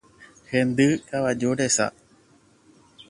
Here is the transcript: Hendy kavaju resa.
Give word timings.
Hendy 0.51 0.87
kavaju 1.09 1.49
resa. 1.59 1.87